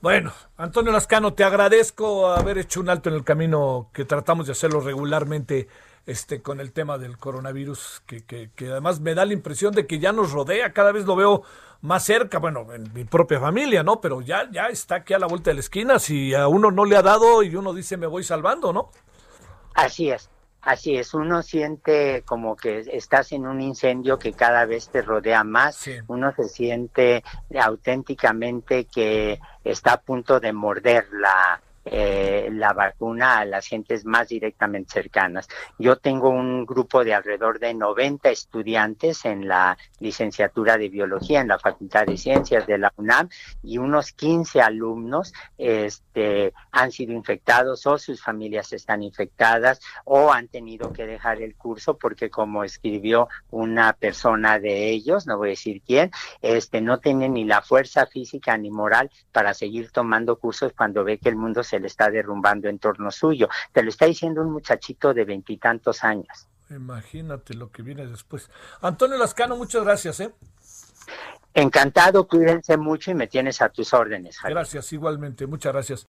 Bueno, 0.00 0.32
Antonio 0.56 0.92
Lascano, 0.92 1.34
te 1.34 1.44
agradezco 1.44 2.28
haber 2.28 2.56
hecho 2.56 2.80
un 2.80 2.88
alto 2.88 3.10
en 3.10 3.16
el 3.16 3.24
camino 3.24 3.90
que 3.92 4.06
tratamos 4.06 4.46
de 4.46 4.52
hacerlo 4.52 4.80
regularmente 4.80 5.68
este, 6.06 6.40
con 6.40 6.60
el 6.60 6.72
tema 6.72 6.98
del 6.98 7.18
coronavirus, 7.18 8.02
que, 8.06 8.24
que, 8.24 8.50
que, 8.54 8.70
además 8.70 9.00
me 9.00 9.14
da 9.14 9.24
la 9.24 9.32
impresión 9.32 9.74
de 9.74 9.86
que 9.86 9.98
ya 9.98 10.12
nos 10.12 10.30
rodea, 10.30 10.72
cada 10.72 10.92
vez 10.92 11.04
lo 11.04 11.16
veo 11.16 11.42
más 11.82 12.04
cerca, 12.04 12.38
bueno, 12.38 12.72
en 12.72 12.92
mi 12.94 13.04
propia 13.04 13.40
familia, 13.40 13.82
¿no? 13.82 14.00
Pero 14.00 14.20
ya, 14.20 14.48
ya 14.50 14.68
está 14.68 14.96
aquí 14.96 15.14
a 15.14 15.18
la 15.18 15.26
vuelta 15.26 15.50
de 15.50 15.54
la 15.54 15.60
esquina, 15.60 15.98
si 15.98 16.32
a 16.32 16.46
uno 16.46 16.70
no 16.70 16.84
le 16.84 16.96
ha 16.96 17.02
dado 17.02 17.42
y 17.42 17.54
uno 17.56 17.74
dice 17.74 17.96
me 17.96 18.06
voy 18.06 18.22
salvando, 18.22 18.72
¿no? 18.72 18.90
Así 19.74 20.10
es, 20.10 20.30
así 20.62 20.96
es, 20.96 21.12
uno 21.12 21.42
siente 21.42 22.22
como 22.24 22.56
que 22.56 22.84
estás 22.92 23.32
en 23.32 23.46
un 23.46 23.60
incendio 23.60 24.18
que 24.18 24.32
cada 24.32 24.64
vez 24.64 24.88
te 24.88 25.02
rodea 25.02 25.44
más, 25.44 25.88
uno 26.06 26.32
se 26.34 26.48
siente 26.48 27.24
auténticamente 27.60 28.84
que 28.84 29.40
está 29.64 29.94
a 29.94 30.00
punto 30.00 30.40
de 30.40 30.52
morder 30.52 31.08
la, 31.12 31.60
eh, 31.88 32.48
la 32.52 32.72
vacuna 32.72 33.38
a 33.38 33.44
las 33.44 33.66
gentes 33.66 34.04
más 34.04 34.28
directamente 34.28 34.92
cercanas. 34.92 35.48
Yo 35.78 35.96
tengo 35.96 36.30
un 36.30 36.66
grupo 36.66 37.04
de 37.04 37.14
alrededor 37.14 37.60
de 37.60 37.74
90 37.74 38.28
estudiantes 38.28 39.24
en 39.24 39.46
la 39.46 39.78
licenciatura 40.00 40.78
de 40.78 40.88
biología 40.88 41.40
en 41.40 41.48
la 41.48 41.60
Facultad 41.60 42.06
de 42.06 42.16
Ciencias 42.16 42.66
de 42.66 42.78
la 42.78 42.92
UNAM 42.96 43.28
y 43.62 43.78
unos 43.78 44.12
15 44.12 44.60
alumnos 44.60 45.32
este, 45.58 46.52
han 46.72 46.90
sido 46.90 47.12
infectados 47.12 47.86
o 47.86 47.98
sus 47.98 48.20
familias 48.20 48.72
están 48.72 49.02
infectadas 49.02 49.80
o 50.04 50.32
han 50.32 50.48
tenido 50.48 50.92
que 50.92 51.06
dejar 51.06 51.40
el 51.40 51.54
curso 51.54 51.96
porque 51.96 52.30
como 52.30 52.64
escribió 52.64 53.28
una 53.50 53.92
persona 53.92 54.58
de 54.58 54.90
ellos, 54.90 55.26
no 55.26 55.38
voy 55.38 55.48
a 55.48 55.50
decir 55.50 55.82
quién, 55.86 56.10
este, 56.42 56.80
no 56.80 56.98
tiene 56.98 57.28
ni 57.28 57.44
la 57.44 57.62
fuerza 57.62 58.06
física 58.06 58.56
ni 58.58 58.70
moral 58.70 59.10
para 59.30 59.54
seguir 59.54 59.90
tomando 59.92 60.36
cursos 60.36 60.72
cuando 60.76 61.04
ve 61.04 61.18
que 61.18 61.28
el 61.28 61.36
mundo 61.36 61.62
se 61.62 61.75
le 61.80 61.86
está 61.86 62.10
derrumbando 62.10 62.68
en 62.68 62.78
torno 62.78 63.10
suyo. 63.10 63.48
Te 63.72 63.82
lo 63.82 63.88
está 63.88 64.06
diciendo 64.06 64.42
un 64.42 64.52
muchachito 64.52 65.14
de 65.14 65.24
veintitantos 65.24 66.04
años. 66.04 66.48
Imagínate 66.70 67.54
lo 67.54 67.70
que 67.70 67.82
viene 67.82 68.06
después. 68.06 68.50
Antonio 68.80 69.16
Lascano, 69.16 69.56
muchas 69.56 69.84
gracias. 69.84 70.20
¿eh? 70.20 70.34
Encantado, 71.54 72.26
cuídense 72.26 72.76
mucho 72.76 73.10
y 73.10 73.14
me 73.14 73.26
tienes 73.28 73.62
a 73.62 73.68
tus 73.68 73.94
órdenes. 73.94 74.36
Gracias, 74.42 74.92
igualmente. 74.92 75.46
Muchas 75.46 75.72
gracias. 75.72 76.06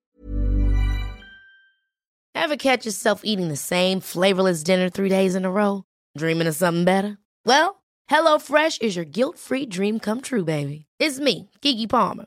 Ever 2.34 2.56
catch 2.56 2.84
yourself 2.84 3.22
eating 3.24 3.48
the 3.48 3.56
same 3.56 4.00
flavorless 4.00 4.62
dinner 4.62 4.90
three 4.90 5.08
days 5.08 5.34
in 5.34 5.44
a 5.44 5.50
row? 5.50 5.84
Dreaming 6.16 6.48
of 6.48 6.54
something 6.54 6.84
better? 6.84 7.18
Well, 7.46 7.82
HelloFresh 8.10 8.82
is 8.82 8.96
your 8.96 9.04
guilt-free 9.04 9.66
dream 9.66 10.00
come 10.00 10.20
true, 10.20 10.44
baby. 10.44 10.86
It's 10.98 11.20
me, 11.20 11.50
Kiki 11.60 11.86
Palmer. 11.86 12.26